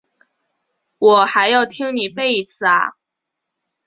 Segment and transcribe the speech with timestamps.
[0.97, 2.95] 我还要听你背一次啊？